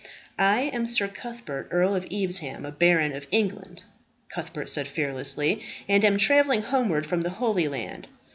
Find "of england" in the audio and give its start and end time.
3.15-3.83